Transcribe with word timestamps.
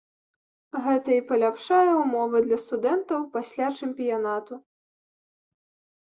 Гэта 0.83 1.09
і 1.15 1.17
паляпшае 1.31 1.91
ўмовы 2.03 2.37
для 2.45 2.57
студэнтаў 2.63 3.21
пасля 3.35 3.67
чэмпіянату. 3.81 4.53